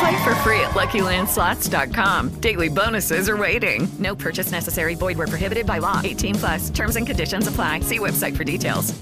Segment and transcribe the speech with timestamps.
[0.00, 2.40] Play for free at LuckyLandSlots.com.
[2.40, 3.88] Daily bonuses are waiting.
[3.98, 4.94] No purchase necessary.
[4.94, 6.00] Void where prohibited by law.
[6.02, 6.70] 18 plus.
[6.70, 7.80] Terms and conditions apply.
[7.80, 8.92] See website for details.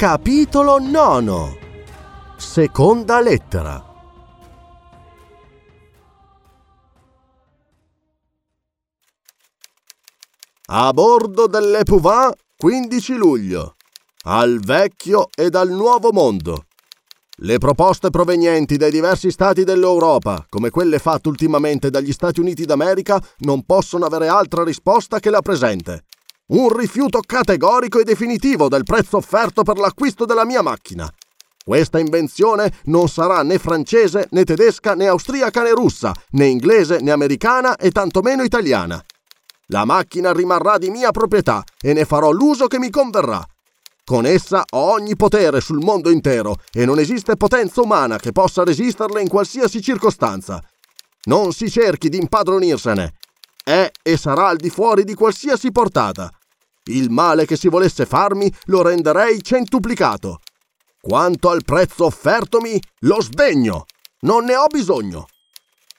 [0.00, 1.58] Capitolo nono.
[2.38, 3.84] Seconda lettera.
[10.72, 13.74] A bordo dell'Epouvante 15 luglio.
[14.22, 16.66] Al vecchio e dal nuovo mondo.
[17.36, 23.18] Le proposte provenienti dai diversi stati dell'Europa, come quelle fatte ultimamente dagli Stati Uniti d'America,
[23.38, 26.04] non possono avere altra risposta che la presente.
[26.48, 31.10] Un rifiuto categorico e definitivo del prezzo offerto per l'acquisto della mia macchina.
[31.64, 37.10] Questa invenzione non sarà né francese, né tedesca, né austriaca, né russa, né inglese, né
[37.10, 39.02] americana e tantomeno italiana.
[39.68, 43.42] La macchina rimarrà di mia proprietà e ne farò l'uso che mi converrà.
[44.10, 48.64] Con essa ho ogni potere sul mondo intero e non esiste potenza umana che possa
[48.64, 50.60] resisterle in qualsiasi circostanza.
[51.26, 53.14] Non si cerchi di impadronirsene.
[53.62, 56.28] È e sarà al di fuori di qualsiasi portata.
[56.86, 60.40] Il male che si volesse farmi lo renderei centuplicato.
[61.00, 63.84] Quanto al prezzo offertomi, lo sdegno.
[64.22, 65.28] Non ne ho bisogno.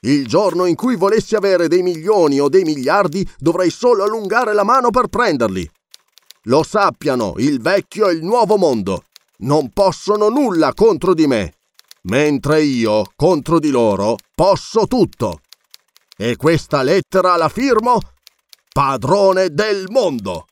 [0.00, 4.64] Il giorno in cui volessi avere dei milioni o dei miliardi, dovrei solo allungare la
[4.64, 5.66] mano per prenderli.
[6.46, 9.04] Lo sappiano il vecchio e il nuovo mondo.
[9.38, 11.54] Non possono nulla contro di me,
[12.02, 15.40] mentre io, contro di loro, posso tutto.
[16.16, 18.00] E questa lettera la firmo
[18.72, 20.46] Padrone del mondo.